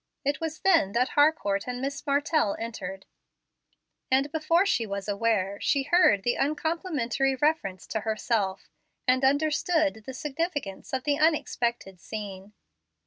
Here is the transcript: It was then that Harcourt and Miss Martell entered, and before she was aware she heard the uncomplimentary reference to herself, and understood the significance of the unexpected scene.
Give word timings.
It 0.25 0.41
was 0.41 0.61
then 0.61 0.93
that 0.93 1.09
Harcourt 1.09 1.67
and 1.67 1.79
Miss 1.79 2.07
Martell 2.07 2.55
entered, 2.57 3.05
and 4.09 4.31
before 4.31 4.65
she 4.65 4.83
was 4.87 5.07
aware 5.07 5.59
she 5.61 5.83
heard 5.83 6.23
the 6.23 6.33
uncomplimentary 6.37 7.35
reference 7.35 7.85
to 7.89 7.99
herself, 7.99 8.71
and 9.07 9.23
understood 9.23 10.01
the 10.07 10.13
significance 10.15 10.91
of 10.91 11.03
the 11.03 11.19
unexpected 11.19 11.99
scene. 11.99 12.53